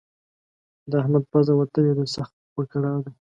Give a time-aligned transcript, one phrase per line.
[0.89, 3.13] د احمد پزه وتلې ده؛ سخت په کړاو دی.